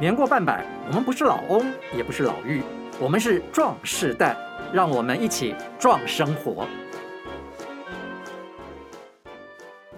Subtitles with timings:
[0.00, 2.62] 年过半百，我们不是老翁，也不是老妪，
[2.98, 4.34] 我们是壮世代，
[4.72, 6.66] 让我们一起壮生活。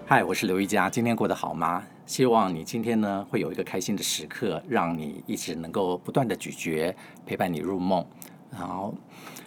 [0.05, 1.81] 嗨，我是刘一佳，今天过得好吗？
[2.05, 6.93] 希望你今天呢会有一个开心的时刻，让你一直能够不断的咀嚼，
[7.25, 8.05] 陪伴你入梦。
[8.51, 8.93] 然后，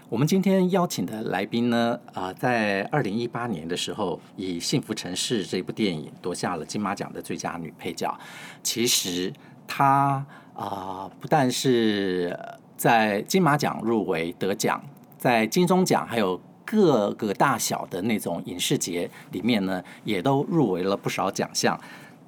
[0.09, 8.19] 我们今天邀请的来宾呢，啊、呃，在二零一八年的时候，以《幸福城市》这部电影夺下了金马奖的最佳女配角。
[8.63, 9.31] 其实
[9.67, 10.25] 她。
[10.57, 12.35] 啊、呃，不但是
[12.77, 14.83] 在金马奖入围得奖，
[15.19, 21.79] 在金钟奖还有各个大小的那种影视节里面呢，也都入围了不少奖项。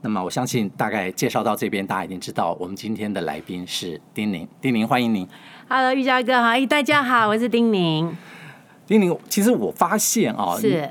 [0.03, 4.47] 那么我相信，大概介绍到这边，大家已经知道我们今天的来宾是丁宁。
[4.61, 5.27] 丁宁，欢迎您。
[5.67, 8.15] Hello，玉佳哥好，大家好，我是丁宁。
[8.87, 10.91] 丁宁，其实我发现啊，是，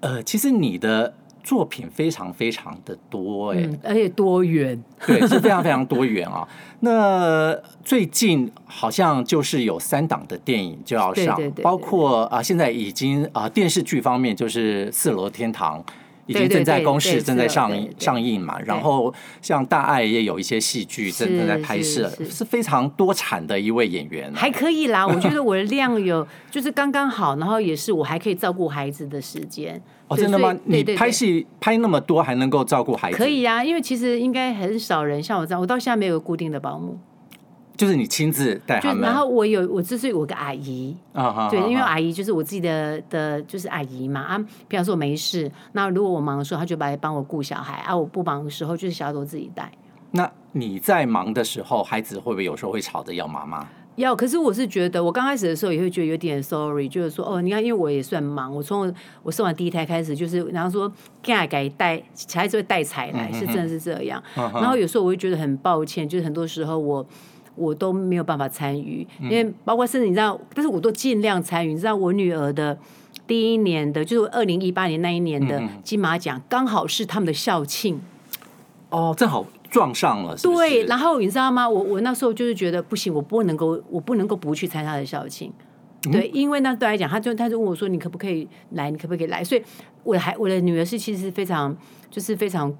[0.00, 1.14] 呃，其实你的。
[1.46, 6.46] 作品非常非常的多哎、嗯，而且多元， 对，是非常非常多元啊。
[6.80, 15.80] 那最近好像就是有三档的电影就要上，对对对对，包括啊，现在已经啊电视剧方面就是《四楼天堂》。
[16.26, 18.58] 已经正在公示，正在上映上映嘛。
[18.64, 24.32] 然后像大爱也有一些戏剧正正在拍摄，是非常多产的一位演员。
[24.34, 29.80] 还可以啦，我觉得 我的量有就是刚刚好，然后也是我还可以照顾孩子的时间。
[30.08, 30.54] 哦，真的吗？
[30.64, 33.16] 你拍戏拍那么多，还能够照顾孩子？
[33.16, 36.98] 可以呀，因为其实应该很少人像我这样，我到现在没有固定的保姆。
[37.76, 44.38] 就是你亲自带他们，然后我有我就是我个阿姨，uh-huh, 对，因为阿姨就是我自己的的，就是阿姨嘛啊。
[44.66, 47.94] 比方说我没事，那如果我忙的时候，她就来帮我顾小孩啊。
[47.94, 49.70] 我不忙的时候，就是小孩都自己带。
[50.12, 53.66] 那你在忙的时候，孩子会不会有时候会吵着要妈妈？
[53.96, 60.90] 要，可是我是觉得，我刚开始的时候也会觉得有点 sorry，就是说哦，你看，因为我也算忙，我从我生完第一胎开始，就是然后说
[61.22, 64.22] 该该带小孩子会带财来，是真的是这样。
[64.34, 64.60] Uh-huh.
[64.60, 67.06] 然后有时候我会觉得很抱歉，就是很多时候我。
[67.56, 71.72] 我都没有办法参与，因为包括甚至你知道，但是我都尽量参与。
[71.72, 72.78] 你知道我女儿的
[73.26, 78.00] 第一年的，就是二零一八年那一年的金马奖，刚好是他们的校庆。
[78.90, 80.48] 哦，正好撞上了是是？
[80.48, 81.68] 对，然后你知道吗？
[81.68, 85.52] 我我那时候就是觉得不行，我不能够，我不能够不去参加他的校庆。
[86.12, 88.90] 对，因为那对来讲，他就他就问我说：“你可不可以来？
[88.90, 89.62] 你可不可以来？”所以
[90.04, 91.76] 我的孩我的女儿是其实是非常，
[92.10, 92.72] 就是非常。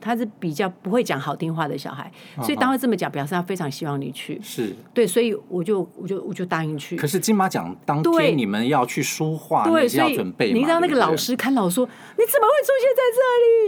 [0.00, 2.10] 他是比较不会讲好听话的小孩，
[2.42, 4.40] 所以当会这么讲，表示他非常希望你去。
[4.42, 6.96] 是对，所以我就我就我就答应去。
[6.96, 10.52] 可是金马奖当天你们要去书画，对，所以要准备。
[10.52, 11.84] 你知道那个老师看到我说
[12.16, 13.20] ：“你怎么会出现在这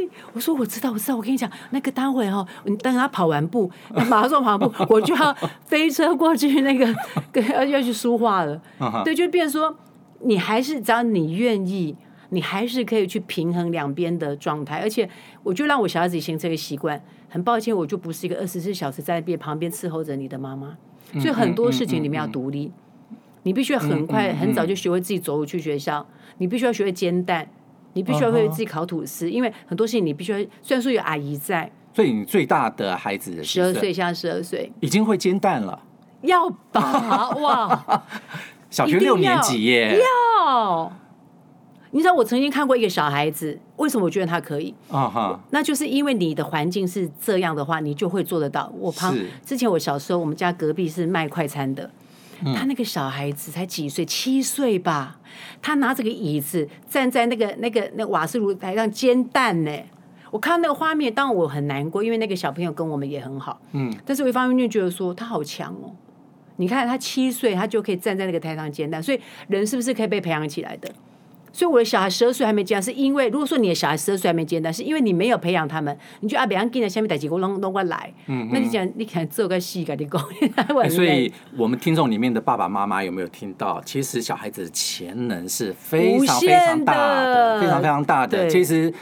[0.05, 1.17] 里？”我说：“我知道，我知道。
[1.17, 3.71] 我跟你讲，那个待会哈，你等他跑完步，
[4.09, 5.37] 马上跑完步， 我就要
[5.67, 6.87] 飞车过去，那个
[7.53, 8.61] 要要去书画了。
[9.05, 9.77] 对，就变成说，
[10.21, 11.97] 你还是只要你愿意。”
[12.31, 15.09] 你还是可以去平衡两边的状态，而且
[15.43, 17.03] 我就让我小孩子形成一个习惯。
[17.31, 20.77] 很抱歉，我就不是一个二十四小时在边旁边伺候着你的妈妈，
[21.21, 22.73] 所以很多事情你们要独立。
[23.43, 26.07] 你必须要很快很早就学会自己走路去学校，
[26.39, 27.47] 你必须要学会煎蛋，
[27.93, 30.39] 你必须要会自己烤吐司，因为很多事情你必须要。
[30.63, 35.83] 虽然说有阿姨在，所以你最大的孩子十二岁，现在十二岁，已经会煎蛋了。
[36.23, 37.31] 要吧？
[37.37, 38.05] 哇！
[38.71, 40.93] 小学六年级耶，要。
[41.91, 44.75] 你知道我曾经看过一个小孩子，为什么我觉得他可以？
[44.91, 48.71] 啊哈，那就是因为你的环境是这样的话，你就会做得到。
[48.79, 51.91] 我旁之前我小时候，我们家隔壁是卖快餐的，
[52.55, 55.19] 他那个小孩子才几岁，七岁吧，
[55.63, 59.73] 他拿着个椅子站在那个那个那瓦斯炉台上煎蛋呢。
[60.31, 63.59] 我看到那个画面，当然我很难过，因为那个小朋友跟我们也很好。
[63.73, 65.91] 嗯，但是我一方面就觉得说他好强哦。
[66.57, 70.93] 你看他七岁，他就可以站在那个台上煎蛋，所以人是不是可以被培养起来的？
[71.59, 80.23] 所以我的小孩十二岁还没见，是因为如果说你的小孩十二岁还没见，但是因为你没有培养他们，你就阿别人跟在下面带几个弄弄过来，嗯，那你讲你看这个戏，跟你讲，
[80.89, 83.83] 所以我们听众里面的爸爸妈妈有没有听到？
[83.85, 88.95] 其实小孩子的潜能是非常非常大的，非常非常大的，其实。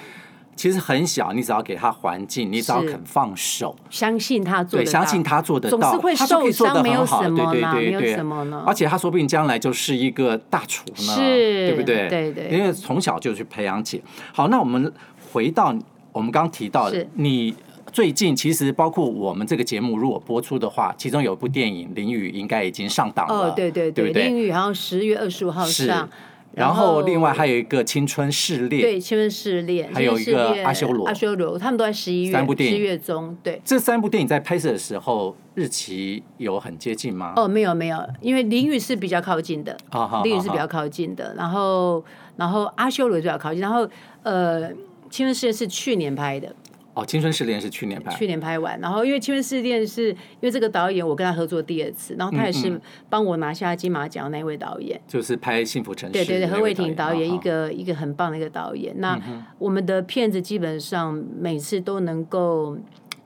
[0.56, 8.64] 其实很小，你只要给他环境，你只要肯放手，相信他做对，相信他做得到，总是会受伤，没有什么对对对对，没有什么呢。
[8.66, 12.08] 而且他说不定将来就是一个大厨呢，是，对不对？
[12.08, 14.02] 对对，因为从小就去培养起。
[14.32, 14.90] 好，那我们
[15.30, 15.74] 回到
[16.10, 17.54] 我们刚刚提到的，你
[17.92, 26.08] 最近其实包括我们这个节目如果播出的话，其中有一部电影《淋雨》应该已经上档了，哦，对对对，对，淋雨好像十月二十五号上。
[26.56, 33.60] 然后另外还有一个青春试炼，对，青春试炼，还有一个阿修罗，阿修罗，他们都在十一月，三部电影，十月中，对。
[33.62, 37.34] 这三部电影在拍摄的时候日期有很接近吗？
[37.36, 39.76] 哦，没有没有，因为淋雨是比较靠近的，
[40.24, 42.02] 淋雨是比较靠近的，然后
[42.36, 43.86] 然后阿修罗比较靠近，然后
[44.22, 44.70] 呃，
[45.10, 46.54] 青春试炼是去年拍的。
[46.96, 48.80] 哦，《青春试炼》是去年拍，去年拍完。
[48.80, 56.12] 然后因为《青春试炼》是因为这个导演，我跟他合作第二次，然后他也是帮我拿下金马奖那位导演，就是拍《幸福城市》。
[56.12, 58.98] 对对对，何伟霆导演，一个一个很棒的一个导演。
[58.98, 59.20] 那
[59.58, 62.78] 我们的片子基本上每次都能够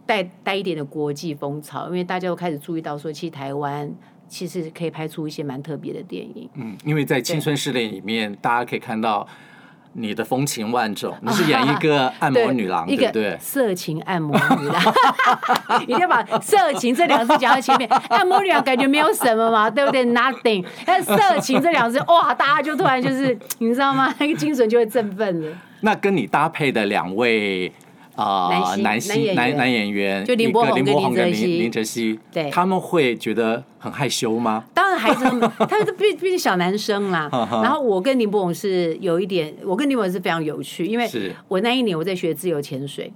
[0.05, 3.89] 带带一点的国际风潮，因为大家都开始注意到说，其实台湾
[4.27, 6.51] 其实可以拍出一些蛮特别的电影。
[6.55, 9.25] 嗯，因为在《青春试炼》里面，大家可以看到。
[9.93, 13.37] 你的风情万种， 你是演一个按摩女郎， 对不对？
[13.41, 14.83] 色情按摩女郎，
[15.83, 17.89] 一定要把“色情”这两个字讲在前面。
[18.09, 20.65] 按摩女郎感觉没有什么嘛，对不对？Nothing。
[20.87, 24.15] 但“色情”这两个字，哇，大家就突然就是，你知道吗？
[24.19, 25.49] 那个精神就会振奋了。
[25.81, 27.73] 那跟你搭配的两位。
[28.21, 30.75] 啊，男性男男演员，就林柏宏
[31.15, 34.65] 跟林林哲熙，对，他们会觉得很害羞吗？
[34.75, 37.29] 当然，孩子们， 他们毕毕竟小男生啦。
[37.51, 41.09] 然后我跟林柏宏是有一点，我跟林柏宏是非常有趣，因为
[41.49, 43.11] 我那一年我在学自由潜水，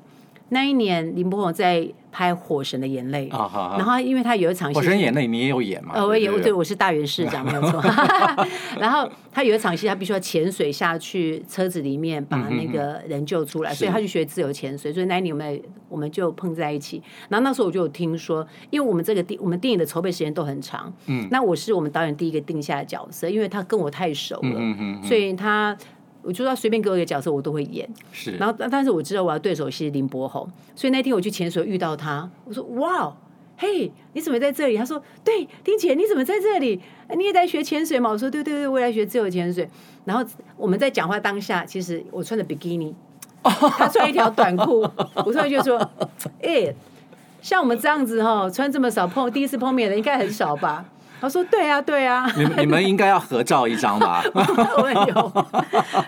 [0.51, 1.89] 那一年林柏宏在。
[2.17, 3.29] 拍《火神的眼泪》，
[3.77, 5.95] 然后因为他有一场戏，《火神眼泪》你也有演嘛？
[5.97, 7.83] 呃，我也有，对，我是大元市长，没有错。
[8.79, 14.93] 然后他有一场戏，他必须要潜水下去车子里面把那个人救出来，所以他去学自由潜水。
[14.93, 17.03] 所以那一年我们我们就碰在一起。
[17.29, 24.61] 然后那时候我就有听说，因为我们这个电我们电影的筹备时间都很长，嗯，那我是我们导演第一个定下的角色，因为他跟我太熟了，
[25.03, 25.77] 所以他。
[26.25, 27.89] 我就要随便给我一个角色，我都会演。
[28.13, 33.15] 是，然后但是我知道我要对手是林柏宏，所以那天我去潜水遇到他，我说哇，
[33.57, 34.77] 嘿，你怎么在这里？
[34.77, 36.81] 他说对，丁姐你怎么在这里？
[37.17, 38.11] 你也在学潜水吗？
[38.11, 39.69] 我说对对对，我也在学自由潜水。
[40.05, 40.25] 然后
[40.57, 42.95] 我们在讲话当下，其实我穿着比基尼，
[43.43, 44.81] 他穿一条短裤，
[45.15, 45.79] 我突然就说，
[46.43, 46.77] 哎、欸，
[47.41, 50.85] 像我们这样子哈，穿这么少碰第一次碰面的应该很少吧？
[51.25, 54.23] 他说：“对啊，对啊，你你们应该要合照一张吧？
[54.35, 55.29] 我有，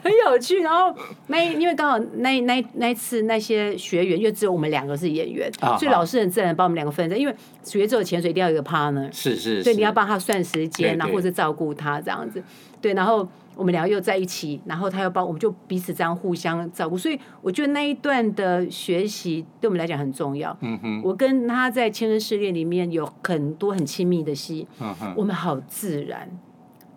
[0.03, 0.61] 很有趣。
[0.61, 0.95] 然后
[1.29, 7.17] 那因为刚好那那那次那些学员，因为只有我们两个是演员，所以老师很自然把我们两个分在。
[7.17, 12.43] 因为学这个潜水一定要有一个 partner，是是，所以你要帮他算时间，然后或者照顾他这样子。
[12.81, 20.56] 对，然后。”我们两个又在一起，然后他又帮我们，就彼此这样互相照顾，所以我觉得那一段的学习对我们来讲很重要。
[20.61, 26.29] 嗯哼，我跟他在《青春试炼》里面有很多很亲密的戏，嗯哼，我们好自然，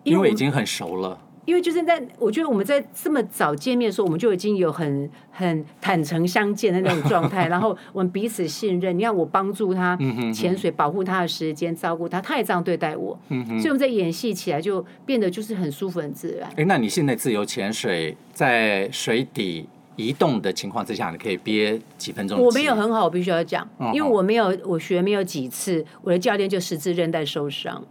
[0.04, 1.18] 因为，因为已经很熟了。
[1.46, 8.96] 因为就是在我觉得我们在这么早见面的时候，我们就已经有很很坦诚相见的那种状态，然后我们彼此信任。
[8.96, 9.98] 你看我帮助他
[10.34, 13.18] 潜水，保护他的时间，照顾他，他也这样对待我。
[13.28, 16.48] 所以我们在演戏起来就变得就是很舒服、很自然。
[16.56, 19.66] 哎，那你现在自由潜水在水底
[19.96, 22.40] 移动的情况之下，你可以憋几分钟？
[22.40, 27.82] 我没有很好，我必须要讲，因为我没有我学没有几次，我的教练就十字韧带受伤。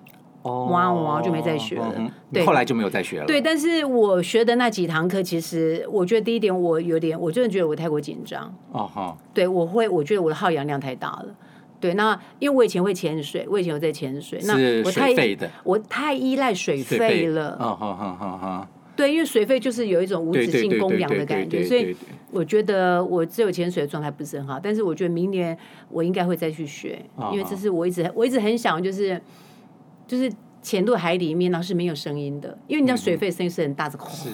[0.44, 3.25] 哇哇就没再学了，对，后来就没有再学了。
[3.25, 8.53] 对，但是我学的那几堂课，其实我觉得第一点，我有点，我真的觉得我太过紧张。
[8.71, 9.18] 哦哈。
[9.33, 11.25] 对，我会，我觉得我的耗氧量太大了。
[11.81, 14.53] 对，那因为我以前会潜水，我以前有在潜水，那
[14.83, 15.13] 我太
[15.63, 17.57] 我太依赖水费了。
[17.59, 18.69] 哦哈哈哈哈。
[18.95, 21.95] 对，因为水费就是有一种无止境供氧的感觉，所以
[22.31, 24.57] 我觉得我只有潜水的状态不是很好。
[24.62, 25.57] 但是我觉得明年
[25.89, 26.97] 我应该会再去学，
[27.33, 29.21] 因为这是我一直我一直很想就是。
[30.10, 34.30] 就是潜入海里面，然后是没有声音的，因为你知道水肺声音是很大，这个呼，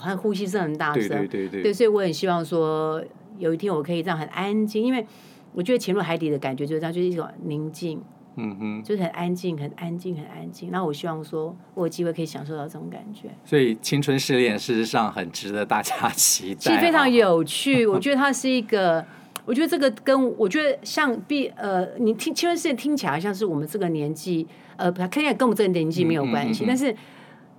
[0.00, 3.02] 它的呼吸声很大声，对对对，对，所以我很希望说
[3.36, 5.04] 有一天我可以这样很安静，因为
[5.52, 8.00] 我觉得潜入海底的感觉就是这样，就是一种宁静，
[8.36, 10.70] 嗯哼，就是很安静，很安静，很安静。
[10.70, 13.28] 然后我希望说我有机会可以享受到这种感觉。
[13.44, 17.84] 所以青春试炼事实上很值得大家期待，其实非常有趣。
[17.86, 19.04] 我觉得它是一个。
[19.46, 26.64] 我觉得这个跟我觉得像比呃，你听青春试炼听起来像是我们这个年纪，呃，看起来跟我们这个年纪没有关系。
[26.66, 26.94] 但是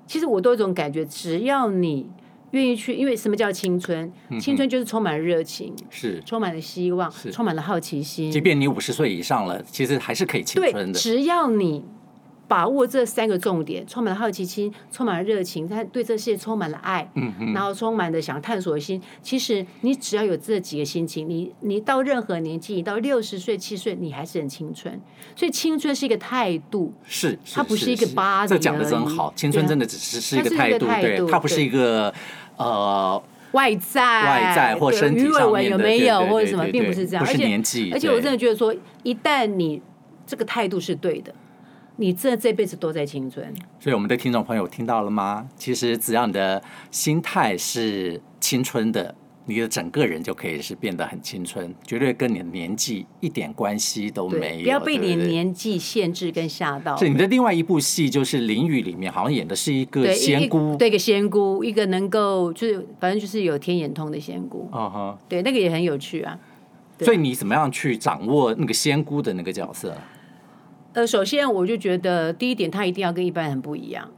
[0.05, 2.09] 其实我都有一种感觉，只要你
[2.51, 4.11] 愿意去，因为什么叫青春？
[4.39, 8.29] 青春就是充满了热情，是充满了希望，是充满了好奇心。
[8.29, 10.93] 即便你五十岁以上了，其实还是可以青春的。
[10.93, 11.83] 对，只要你。
[12.47, 19.01] 把握这三个重点，充满了好奇心，充满了热情，他对这些充满了爱，嗯嗯，然后充满了想探索的心。
[19.21, 24.97] 其实你只要有这几个心情，你你到任何年纪，你到六十岁、七十岁，你还是很青春。
[25.35, 28.47] 所以青春是一个态度，是，它不是一个八。
[28.47, 32.13] 这讲的真好，青春真的只是是一个态度，对，它不是一个
[32.55, 37.25] 呃外在外在或身体上面有没有或者什么，并不是这样。
[37.25, 38.73] 而且年纪，而且我真的觉得说，
[39.03, 39.81] 一旦你
[40.25, 41.35] 这个态度是对的。
[41.97, 45.47] 你这这辈子都在青春，所以我们的听众朋友听到了吗？
[45.57, 46.61] 其实只要你的
[46.91, 49.13] 心态是青春的，
[49.45, 54.63] 你的整个人就可以是变得很青春，绝对跟你的年纪一点关系都没有。
[54.63, 56.95] 不要被你年纪限制跟吓到。
[56.97, 64.69] 是你的另外一部戏，就是《淋雨》里面，好像演的是一个仙姑，对，一个仙姑，一个能够就是反正就是有天眼通的仙姑。
[64.71, 66.37] 哦哈，对，那个也很有趣啊。
[66.99, 69.95] 所以你怎么样去掌握那个仙姑的那个角色？
[70.97, 74.09] 呃，首先我就觉得第一点，他一定要跟一般人不一样。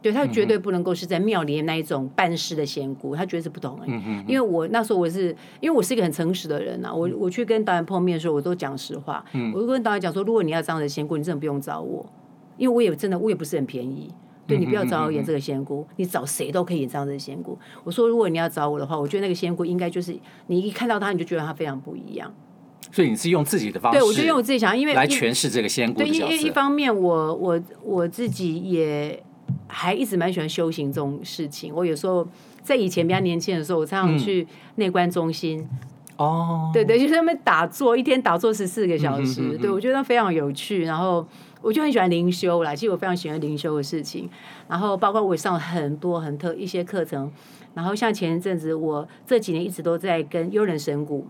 [0.00, 3.86] 对，他绝对不能够是在庙里那一种办事的仙姑，他绝对是不同的。
[3.88, 4.24] 嗯嗯。
[4.28, 9.24] 因为我那时候我是，因为我是一个很诚实的人呐，我我去跟导演碰面的时候，我都讲实话。
[9.32, 9.50] 嗯。
[9.52, 12.06] 我就跟导演讲说，如果你要这样的仙姑，你真的不用找我，
[12.56, 14.14] 因为我也真的我也不是很便宜。
[14.46, 17.58] 对，你不要找我演这个仙姑，你找谁都可以演这样的仙姑。
[17.82, 22.32] 我说，如果你要找我的话，我觉得那个仙姑应该就是你一看到她，你就觉得她非常不一样。
[22.92, 26.18] 所以你是用自己的方式，对，我就用我自己想，因为来诠释这个仙姑的角色。
[26.20, 29.20] 对，因为一方面我我我自己也。
[29.74, 31.74] 还一直蛮喜欢修行这种事情。
[31.74, 32.26] 我有时候
[32.62, 34.46] 在以前比较年轻的时候，我常常去
[34.76, 35.66] 内观中心。
[36.16, 39.40] 哦、嗯，对对，就是他们打坐，一天打坐十四个小时。
[39.40, 40.84] 嗯、哼哼哼对，我觉得非常有趣。
[40.84, 41.26] 然后
[41.62, 44.28] 我就很喜欢灵修啦，其实我非常喜欢灵修的事情。
[44.68, 47.32] 然后包括我也上了很多很特一些课程。
[47.72, 51.26] 然后像前一阵子，我这几年一直都在跟幽人神鼓。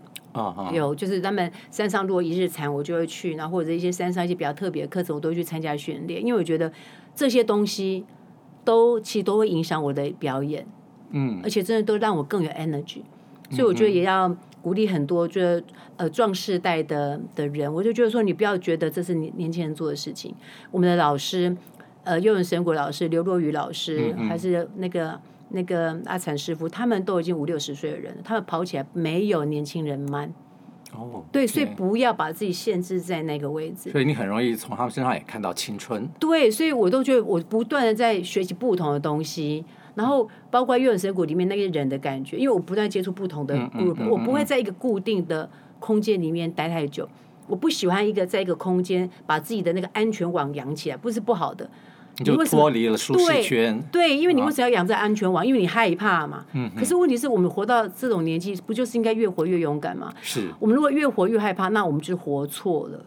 [0.73, 3.35] 有就是他们山上如果一日禅，我就会去。
[3.35, 6.73] 然后或者一些山上一些比较特别的课程，我都会去参加训练，因为我觉得
[7.15, 8.05] 这些东西。
[8.65, 10.65] 都其实都会影响我的表演，
[11.09, 13.01] 嗯，而且真的都让我更有 energy，
[13.49, 15.61] 所以我觉得也要鼓励很多，就是
[15.97, 20.33] 呃壮世代的的人，我就觉得说你不要觉得这是年年轻人做的事情。
[20.71, 21.55] 我们的老师，
[22.05, 30.33] 呃，幼人神谷老师刘若雨老师，还是那个那个阿禅师傅，他们都已经五六十岁的人了，他们跑起来没有年轻人慢。
[30.95, 33.91] 哦，对，所以不要把自己限制在那个位置。
[33.91, 36.07] 所以你很容易从他们身上也看到青春。
[36.19, 47.09] 对，所以我都觉得我不断的在学习不同的东西，然后包括《月影神谷》里面那个人的感觉，因为我不断接触不同的 group，我不会在一个固定的空间里面待太久。
[47.47, 51.69] 我不喜欢一个在一个空间把自己的那个安全网养起来，不是不好的。
[52.19, 53.81] 你就脱离了舒适圈。
[53.91, 55.45] 对，对，因为你为什么要养在安全网？
[55.45, 56.45] 因为你害怕嘛。
[56.53, 56.69] 嗯。
[56.77, 60.13] 可是问题是我们活到这种年纪，不就是应该越活越勇敢吗？
[60.21, 60.49] 是。
[60.59, 63.05] 我们如果越活越害怕，那我们就活错了。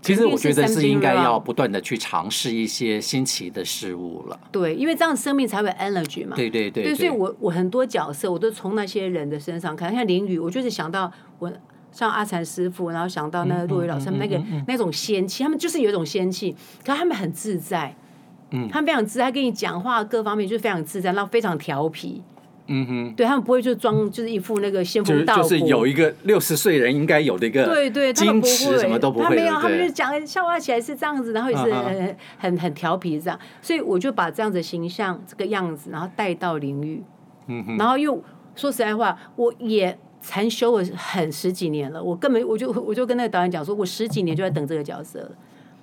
[0.00, 4.40] 其实我觉得是应该要不断的去尝试一些新奇的事物了。
[4.50, 6.34] 对，因为这样生命才会 energy 嘛。
[6.34, 6.84] 对对对。
[6.84, 11.52] 对，所以我我很多角色，我都从那些人的身上看，像林雨，我就是想到我
[11.92, 17.94] 像阿禅师傅，然后想到那个若瑀老师，那个那种仙气，他们就是有一种仙气，可是他们很自在。
[18.52, 22.22] 嗯，他们非常自在，跟你讲话各方面就是非常自在，然后非常调皮。
[22.68, 28.78] 嗯哼，对他们不会就装，就是一副那个仙风道骨，就是有一个六十岁人应该有的一个对对，他们不会。
[28.78, 37.02] 什么都不会，他没有，他们就讲笑话起来是这样子，然后也是很很很调皮这样，所以我就把这样子的形象这个样子，然后带到灵域。
[37.48, 38.14] 嗯哼，然后又
[38.54, 45.30] 说实在话，我也禅修了很十几年了，我根本我就我就跟那个导演讲说，我十几年就在等这个角色了。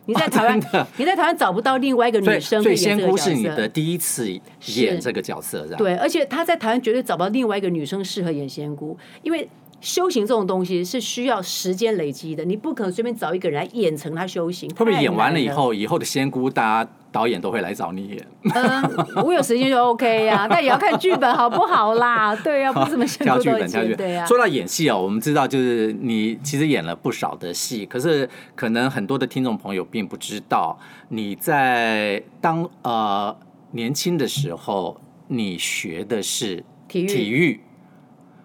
[0.09, 3.23] 你在台湾， 哦、你在台湾找不到另外一个女生可以演这个角色。
[3.23, 4.27] 所以仙姑是你的第一次
[4.65, 5.67] 演这个角色？
[5.77, 9.47] 对，而且他在台湾绝对找不到另外一个女生适合演仙姑，因为
[9.81, 14.67] 修行这种东西是需要时间累积的，你不可能随便找一个人来演成他修行。
[14.71, 16.91] 会不会演完了以后，以后的仙姑大家？
[17.11, 22.35] 导演都会来找你演，嗯，我有时间就 OK 呀， 但也要看剧本好不好啦。
[22.35, 23.97] 对呀， 不是什么挑剧本，挑剧本。
[23.97, 30.77] 对呀说到演戏哦，我们知道就是你其实演了不少的戏，可是可能很多的听众朋友并不知道
[31.09, 33.35] 你在当呃
[33.71, 37.07] 年轻的时候，你学的是体育。
[37.07, 37.59] 体育，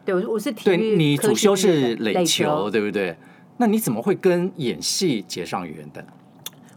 [0.04, 0.76] 对，我我是体育。
[0.76, 3.16] 对，你主修是垒球，对不对？
[3.56, 6.04] 那你怎么会跟演戏结上缘的？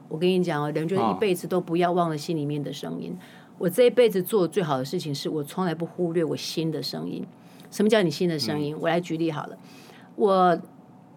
[0.10, 3.18] 我跟你讲哦，人就一辈子都不要忘了心里面的声音。
[3.58, 7.26] 我这一辈子做最好的事情是我从来不忽略我心的声音。
[7.72, 8.78] 什么叫你心的声音？
[8.80, 9.58] 我来举例好了。
[10.16, 10.58] 我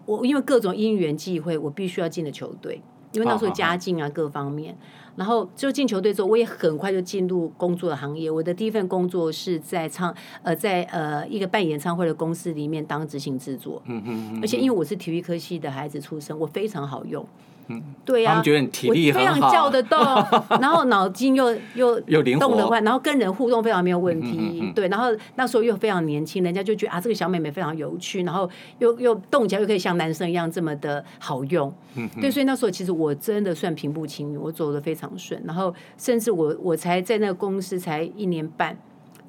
[0.05, 2.81] 我因为各种因缘际会，我必须要进的球队，
[3.11, 4.75] 因为那时候家境啊各方面。
[5.15, 8.31] 然后就进球队之后，我也很快就进入工作的行业。
[8.31, 13.81] 我的第一份工作是在唱呃在呃一个办演唱会的公司里面当执行制作。
[13.85, 14.39] 嗯嗯。
[14.41, 17.23] 而且因为我是体育科系的孩子出身，我非常好用。
[17.67, 19.99] 嗯，对呀、啊，他们觉得你体力好，非常叫得动，
[20.59, 24.37] 然后脑筋又又又动得快，然后跟人互动非常没有问题。
[24.39, 28.49] 嗯嗯嗯对，然后那时候又非常年轻，人家就觉得啊，这个小妹妹非常有趣，然后
[28.79, 31.73] 又又动起来又可以像男生一样这么的好用。
[31.95, 35.41] 嗯，对，所以那时候其实我真的算平步青云，我走的非常顺。
[35.45, 38.77] 然后甚至我我才在那个公司才一年半，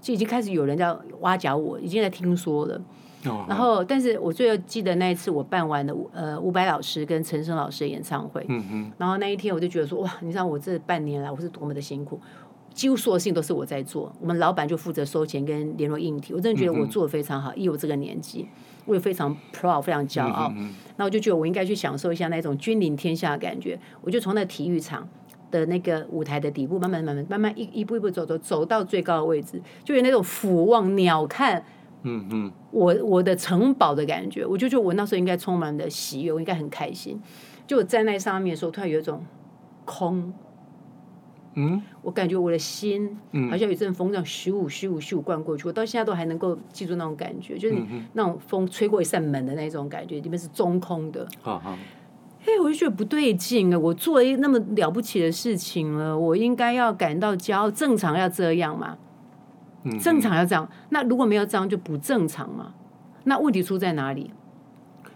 [0.00, 2.80] 就已经开始有人在挖角我，已经在听说了。
[3.48, 12.20] 然后，但是我最后记得那一次我办完的呃伍佰老师跟陈升老师的演唱会，嗯嗯，然后那一天我就觉得说哇，你知道我这半年来我是多么的辛苦，
[12.74, 18.48] 几乎所有事情都是我在做，我们老板就负责收钱跟联络硬体，我真的觉得我做的非常好，以我这个年纪，
[18.86, 20.52] 我也非常 proud，非常骄傲。
[20.96, 25.08] 那我就觉得我应该去享受一下那种君临天下的感觉，我就从那体育场
[25.50, 31.62] 的那个舞台的底部，慢慢慢慢慢慢一一步一步走走走到最高的位置，就有那种俯望鸟瞰。
[32.04, 37.20] 嗯嗯，我我的城堡的感觉，我就觉得我那时候应该充满的喜悦，我应该很开心。
[37.66, 39.24] 就我站在上面的时候，突然有一种
[39.84, 40.32] 空，
[41.54, 43.16] 嗯，我感觉我的心
[43.50, 47.76] 好像有一阵风这样咻咻咻灌过去，我到现在都还能够记住那种感觉，就是
[48.14, 51.26] 那种风吹过一扇门的那种感觉，里面是中空的。
[51.40, 51.76] 好好，
[52.40, 53.78] 哎，我就觉得不对劲啊！
[53.78, 58.98] 我做了一那么了不起的事情了，我应该要感到骄傲，正常要这样嘛。
[60.00, 62.74] 正常要这样，那如果没有这样就不正常嘛？
[63.24, 64.32] 那问题出在哪里？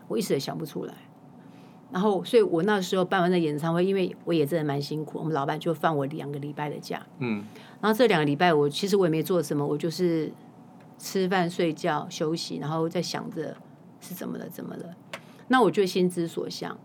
[0.09, 0.95] 我一时也想不出来。
[1.93, 7.01] 然后，所以我那时候办完那演唱会，因为我也真的蛮辛苦，我们老板就放我两个礼拜的假。
[7.19, 7.45] 嗯。
[7.81, 10.33] 然后这两个礼拜，我其实我也没做什么，我就是
[10.99, 13.57] 吃饭、睡觉、休息，然后在想着
[14.01, 14.97] 是怎么了，怎么了。
[15.49, 16.77] 那我就心之所向，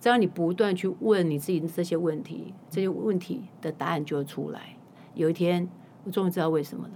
[0.00, 4.76] 只要你不断去问你自己这些问题，这些问题的答案就会出来。
[5.14, 5.68] 有一天，
[6.04, 6.94] 我终于知道为什么了。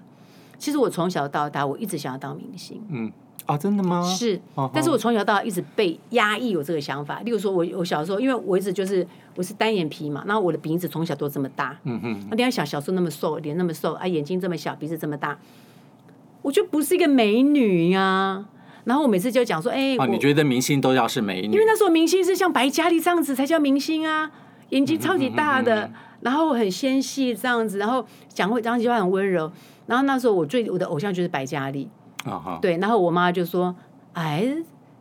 [0.65, 2.81] 其实我从小到大，我一直想要当明星。
[2.89, 3.13] 嗯，
[3.45, 4.03] 啊，真的吗？
[4.03, 4.41] 是，
[4.73, 7.21] 但是我从小到大一直被压抑有这个想法。
[7.21, 9.07] 例如说，我我小时候，因为我一直就是
[9.37, 11.77] 我是单眼皮嘛，然后我的鼻子从小都这么大。
[11.83, 12.27] 嗯哼。
[12.31, 15.39] 那你要想，小时候那么瘦，脸那么瘦，啊，眼睛这么小，鼻子这么大，
[16.41, 18.47] 我就不是一个美女呀、啊。
[18.85, 21.53] 然后我每次就讲说，哎，啊，你觉得明星都要是美女？
[21.53, 24.31] 因为那时候明星是像白嘉莉这样子才叫明星啊，
[24.71, 25.91] 眼睛超级大的，
[26.25, 29.53] 然后很纤细这样子，然后讲话讲起话很温柔。
[29.87, 31.87] 然后那时候我最我的偶像就是白嘉莉
[32.25, 32.59] ，uh-huh.
[32.61, 33.77] 对，然后我妈就说
[34.15, 34.57] ：“哎，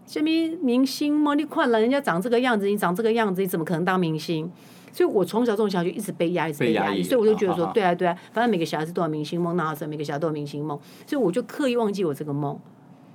[0.05, 4.51] 这名明星嘛，你看了人家长这个样子，你长这个样子，你怎么可能当明星？”
[4.91, 10.77] 所以，我从小从小就一直被压，一直被压抑，所以我就觉得说：“对啊，对啊，反正每个小孩子都有明星梦，那好，每个小孩都有明星梦。”
[11.07, 12.59] 所以我就刻意忘记我这个梦，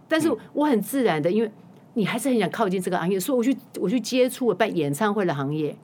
[0.09, 1.51] 但是我很自然的，因为
[1.95, 5.77] 你还是很想靠近这个行业，所以我去我去接触办演唱会的行业，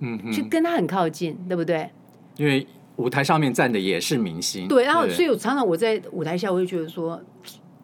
[0.00, 1.90] 嗯，去跟他很靠近，对不对？
[2.36, 2.66] 因为。
[2.96, 7.20] 舞台上面站的也是明星，对，然后所以我常常我在舞台下，我就觉得说，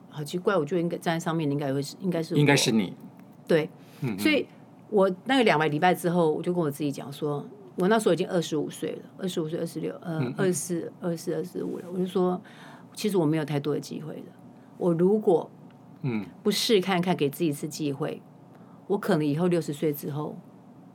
[0.08, 2.94] 好奇怪，我觉得应该站在上面，应该会是，应该是，应该是你，
[3.44, 3.68] 对，
[4.02, 4.46] 嗯所以
[4.88, 12.40] 我那个两个礼拜之后，我就跟我自己讲说，我那时候已经二十五岁了，二十五岁，二十六，呃，二十四，二十四，二十五了，我就说，
[12.94, 14.32] 其实我没有太多的机会了，
[14.78, 15.50] 我如果
[16.02, 16.24] 嗯。
[16.44, 18.22] 不试看看，给自己一次机会，
[18.86, 20.38] 我可能以后六十岁之后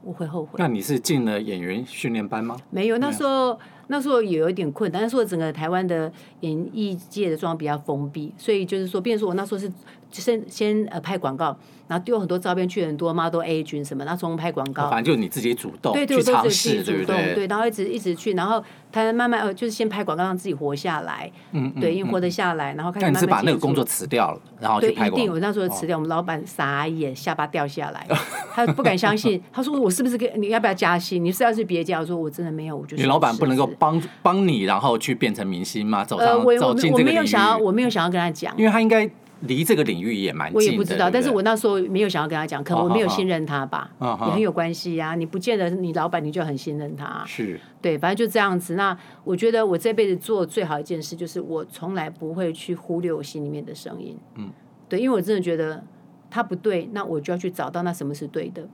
[0.05, 0.51] 我会后悔。
[0.57, 2.55] 那你是进了演员训练班吗？
[2.69, 3.59] 没有，那时候。
[3.87, 9.71] 那时候也有一点困难，但是说整个台湾的演艺界的状况比较封闭，所以就是说，变成说我那时候是
[10.11, 11.57] 先先呃拍广告。
[11.87, 17.35] 然后丢很多照片去很多 model A 群什么，然后从拍广告，反正就是你自己主动对对，去尝试，对不对？
[17.35, 18.59] 对，然后一直一直去，然后
[18.91, 23.21] 他慢慢呃，就是先拍广告让自己活下来，嗯，对，因为活得下来，然后开始慢慢。
[23.21, 25.15] 是把那个工作辞掉了，然后去拍广告。
[25.15, 28.07] 对，一定，我那时候辞掉，我们老板傻眼，下巴掉下来，
[28.51, 31.23] 他不敢相信，他说我是不是给你要不要加薪？
[31.23, 31.99] 你是要去别家？
[31.99, 33.03] 我说我真的没有，我就是。
[33.03, 36.03] 你老板不能够帮帮你，然后去变成明星吗？
[36.03, 37.09] 走上走进这个领域。
[37.09, 39.09] 我没有想要，我没有想要跟他讲，因为他应该。
[39.41, 45.15] 离这个领域也蛮近的，我也不知道，对对，但是我那时候没有想要跟他讲，可能我没有信任他吧，也很有关系呀、啊。
[45.15, 48.75] 你不见得你老板你就很信任他，是对，反正就这样子。
[48.75, 54.17] 那我觉得我这辈子做最好一件事，就是我从来不会去忽略我心里面的声音。
[54.35, 54.49] 嗯，
[54.87, 55.83] 对，因为我真的觉得
[56.31, 58.65] 他不对，那我就要去找到那什么是对的。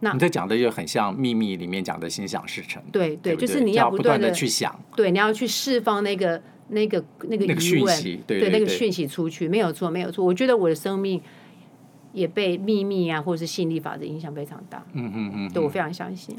[0.00, 2.82] 那你在讲的就很像《秘密》里面讲的心想事成。
[2.92, 6.42] 对对，就是你要不断的去想，对，你要去释放那个。
[6.68, 10.24] 那个那个疑问，对，对，对，对那个讯息出去没有错，没有错。
[10.24, 11.22] 我觉得我的生命
[12.12, 14.84] 也被秘密啊，或者是吸引力法则影响非常大。
[14.92, 16.36] 嗯嗯嗯，对我非常相信。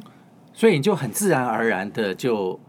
[0.52, 2.60] 所以你就很自然而然的就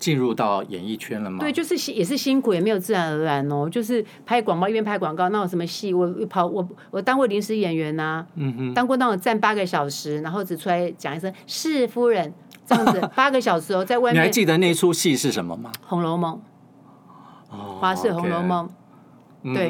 [0.00, 1.38] 进入到演艺圈了吗？
[1.38, 3.68] 对，就是也是辛苦，也没有自然而然哦。
[3.70, 5.94] 就是拍广告，一边拍广告，那有什么戏？
[5.94, 12.32] 我跑我我当过临时演员呐、啊，嗯哼，当过那种站八个小时，然后只出来讲一声“是夫人”
[12.66, 14.20] 这样子， 八个小时哦，在外面。
[14.20, 15.70] 你还记得那出戏是什么吗？
[15.86, 16.34] 《红楼梦》。
[17.52, 18.68] 华视《红楼梦》，
[19.54, 19.68] 对，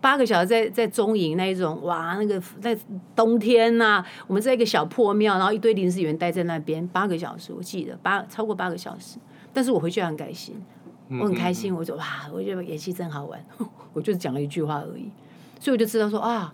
[0.00, 2.78] 八个小时在在中影那一种，哇，那个在
[3.16, 9.18] 冬天呐、啊，我们在一个小破庙，然后一堆临时员待在那边八个小时，我记得八超过八个小时，
[9.54, 10.62] 但是我回去很开心，
[11.08, 13.42] 我很开心，我说哇，我觉得演戏真好玩，
[13.94, 15.08] 我就讲了一句话而已，
[15.58, 16.52] 所以我就知道说啊，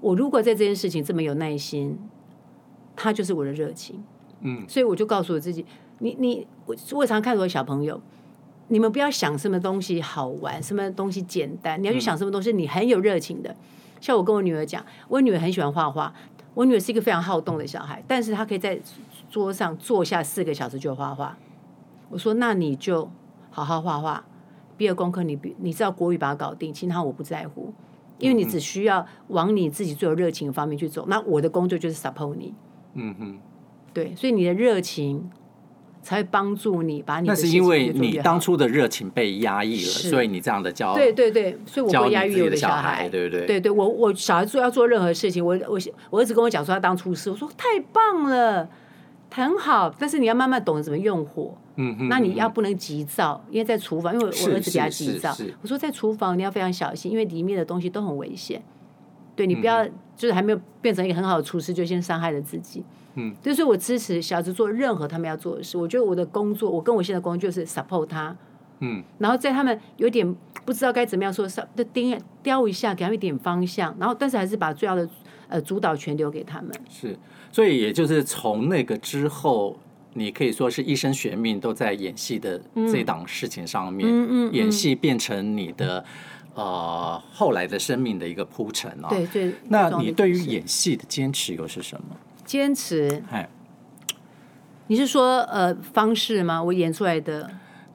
[0.00, 1.98] 我如果在这件事情这么有耐心，
[2.96, 4.02] 他就是我的热情，
[4.40, 5.64] 嗯，所以我就告诉我自己，
[5.98, 8.00] 你你我我常看到我的小朋友。
[8.72, 13.52] 你们不要想什么东西好玩，什么东西简单，你要去想什么东西你很有热情的。
[14.00, 16.14] 像我跟我女儿讲，我女儿很喜欢画画，
[16.54, 18.80] 我女儿是一个非常好动的小孩，但是她可以在
[19.28, 21.36] 桌上坐下四个小时就画画。
[22.10, 23.10] 我说那你就
[23.50, 24.22] 好好画画，
[24.76, 27.72] 毕业功课你你知道国语把它搞定，其他我不在乎，
[28.18, 31.06] 因为你只需要往你自己最有热情的方面去走。
[31.08, 32.52] 那我的工作就是 support 你。
[32.94, 33.38] 嗯哼，
[33.94, 35.30] 对，所以你的热情。
[36.02, 37.28] 才会帮助你把你。
[37.28, 40.94] 那是因为你当初的热情被压抑了，所以你这样的教。
[40.94, 43.46] 对对对，所以我会压抑我的小孩，对不对？
[43.46, 48.66] 对对，我我小孩做要做任何事情，我我我儿子跟我讲说他当厨师，我说太棒了，
[49.30, 51.54] 很好，但是你要慢慢懂得怎么用火。
[51.76, 52.08] 嗯哼。
[52.08, 55.34] 那你要不能急躁，因为在厨房，因为我儿子比较急躁。
[55.62, 58.62] 我说在厨房你要非常小心，因为里面的东西都很危险。
[59.36, 62.84] 对，你不要就是还没有变成一个很好的厨师，就先伤害了自己。
[63.14, 65.78] 嗯，就是我支持小孩子做任何他们要做的事。
[65.78, 68.36] 我觉得我的工作，我跟我现在工作就是 support 他。
[68.80, 73.94] 嗯，然后在他们有点不知道该怎么样说，稍就盯雕一下，给他们一点方向。
[73.98, 75.06] 然后，但是还是把最要的
[75.50, 76.70] 呃主导权留给他们。
[76.88, 77.16] 是，
[77.52, 79.76] 所以也就是从那个之后，
[80.14, 82.58] 你可以说是一生悬命都在演戏的
[82.90, 84.08] 这档事情上面。
[84.08, 86.04] 嗯嗯，嗯，演戏变成你的。
[86.52, 89.54] 呃，后来的生命的一个铺陈啊，对对。
[89.68, 92.16] 那你对于演戏的坚持又是什么？
[92.44, 93.48] 坚持，哎，
[94.88, 96.60] 你是说呃方式吗？
[96.60, 97.48] 我演出来的，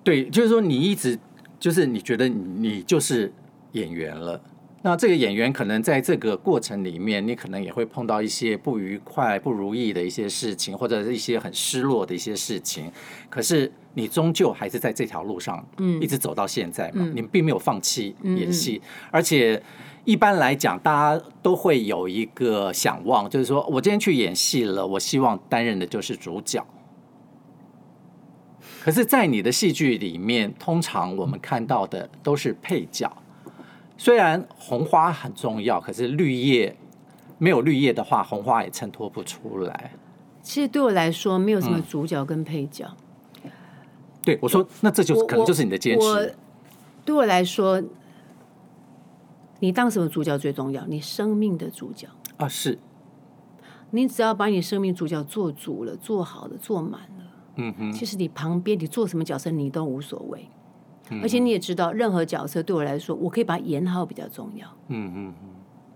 [0.05, 1.19] 对，就是说你一直
[1.59, 3.31] 就是你觉得你就是
[3.73, 4.39] 演员了。
[4.85, 12.91] 那这个演员可能在这个过程里面，你可能也会碰到一些不愉快、不如意的一些事情，或者是一些很失落的一些事情。
[13.27, 18.79] 可是你终究还是在这条路上，嗯，一直走到现在嘛，嗯、你并没有放弃演戏。
[18.83, 19.59] 嗯、而且
[20.03, 26.63] 一般来讲，大家都会有一个想望，就是说我今天去演戏了，我希望担任的就是主角。
[28.83, 33.11] 可是，在你的戏剧里面，通常我们看到的都是配角。
[33.97, 36.75] 虽然红花很重要，可是绿叶
[37.38, 39.91] 没有绿叶的话，红花也衬托不出来。
[40.41, 42.86] 其实对我来说，没有什么主角跟配角。
[43.43, 43.51] 嗯、
[44.23, 46.36] 对我说，那这就是可能就是你的坚持。
[47.03, 47.81] 对我来说，
[49.60, 50.86] 你当什么主角最重要？
[50.88, 52.77] 你生命的主角啊，是。
[53.91, 60.49] 你只要把你生命主角做足了、做好了、做满了，嗯哼，其实你旁边你做什么角色，你都无所谓。
[61.21, 64.67] 而且你也知道，任何角色对我来说，我可以把它演好比较重要。
[64.87, 65.49] 嗯嗯嗯。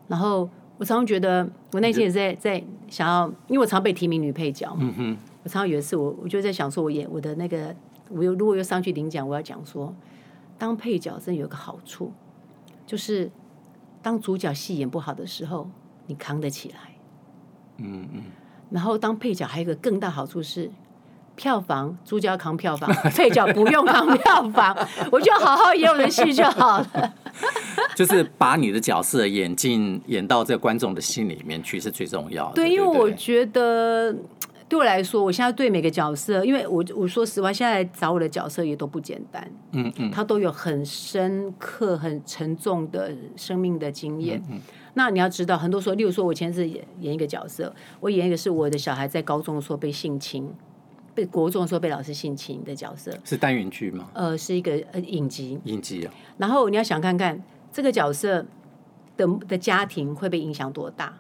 [0.08, 4.82] 然后我常常觉得，我内心也在在想要，因为我常被提名女配角嘛。
[4.82, 5.18] 嗯哼。
[5.44, 7.76] 我常常有一次，我我就在想说，我演我的那个，
[8.10, 9.96] 我又如果又上去领奖，我要讲说，
[10.58, 12.12] 当配角真有一个好处，
[12.86, 13.32] 就是
[14.02, 15.70] 当主角戏演不好的时候，
[16.06, 16.78] 你扛得起来。
[17.78, 18.22] 嗯嗯。
[18.70, 20.70] 然后当配角还有一个更大好处是。
[21.40, 24.76] 票房，主角扛票房， 配角不用扛票房，
[25.10, 27.14] 我就好好演我的戏就好了。
[27.96, 32.56] 就是把你的角色演进演到这观众的心里面去是最重要的。
[32.56, 34.14] 对，因为我觉得
[34.68, 39.50] 对我来说，我现在对每个角色，因为我我说实话，现在找我的角色也都不简单。
[39.72, 44.44] 嗯嗯，他都有很深刻、很沉重的生命的经验。
[44.52, 44.60] 嗯，
[44.96, 50.54] 那你要知道，很多时候，例如说，我前次演演一个角色，我演一个是我的小孩在高中的时候被性侵。
[51.14, 54.10] 被国中说被老师性侵的角色是单元剧吗？
[54.14, 55.60] 呃，是一个呃影集。
[55.66, 56.14] 影集啊。
[56.38, 57.42] 然后你要想看看
[57.72, 58.46] 这个角色
[59.18, 61.14] 的的家庭会被影响多大，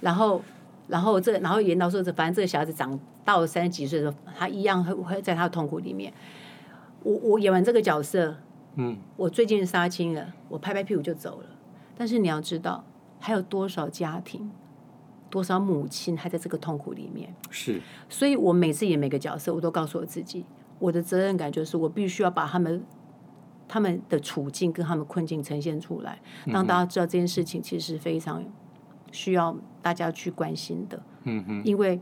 [0.00, 0.42] 然后
[0.86, 6.12] 然后这然后演到说这反正这个小孩子长到了三十几岁的时候，他一样会会在他的痛苦里面。
[7.02, 8.34] 我我演完这个角色，
[8.74, 11.46] 嗯，我最近杀青了，我拍拍屁股就走了。
[11.96, 12.84] 但是你要知道，
[13.20, 14.50] 还有多少家庭？
[15.30, 17.34] 多少母亲还在这个痛苦里面？
[17.50, 20.44] 是，所以我每次演每个角色，我都告诉我自己，
[20.78, 22.82] 我的责任感就是我必须要把他们
[23.66, 28.42] 他们的处境跟他们困境呈现出来，让大家知道这件事情其实是非常
[29.12, 31.02] 需要大家去关心的。
[31.24, 32.00] 嗯哼，因为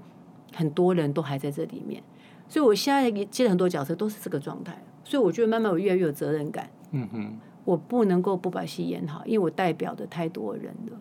[0.54, 2.02] 很多人都还在这里面，
[2.48, 6.70] 所以我现在接了很多角色都是这个状态，所以我觉得慢慢我越来越有责任感。
[6.92, 11.00] 嗯哼，我不能够不把戏演好，因为我代表的太多人了。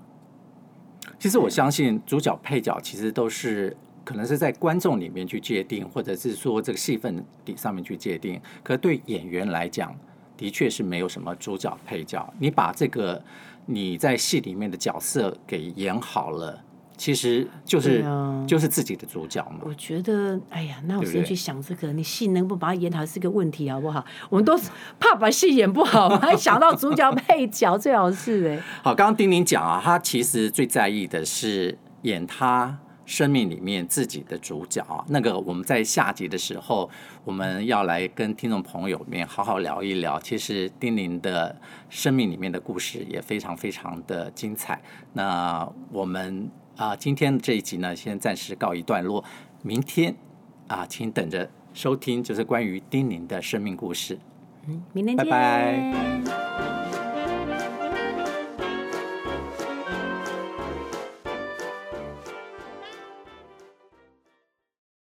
[1.25, 8.39] 其实我相信主角配角其实都是可能是在观众里面去界定，或者是说这个戏份底上面去界定。
[8.61, 9.91] 可对演员来讲，
[10.37, 12.31] 的确是没有什么主角配角。
[12.37, 13.19] 你把这个
[13.65, 16.63] 你在戏里面的角色给演好了。
[16.97, 19.59] 其实就是、啊、就是自己的主角嘛。
[19.61, 24.03] 我觉得，哎呀，那我先去想这个，你戏能不能把它演好是个问题，好不好？
[24.29, 24.57] 我们都
[24.99, 28.63] 怕把戏演不好，还想到主角配角，最好是哎。
[28.83, 35.03] 好，刚刚丁宁讲啊，他其实最在意的是演他生命里面自己的主角啊。
[35.09, 36.89] 那个我们在下集的时候，
[37.23, 40.19] 我们要来跟听众朋友们好好聊一聊。
[40.19, 41.55] 其实丁宁的
[41.89, 44.81] 生命里面的故事也非常非常的精彩。
[45.13, 46.49] 那我们。
[46.75, 49.23] 啊，今天这一集呢，先暂时告一段落。
[49.61, 50.15] 明天
[50.67, 54.19] 啊，请等着收听，就是关于丁宁的生命故事。
[54.67, 55.25] 嗯，明天见。
[55.25, 56.74] 拜拜。